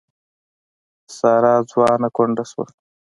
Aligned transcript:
ساره 1.17 1.53
ځوانه 1.69 2.09
کونډه 2.15 2.43
شوه. 2.51 2.65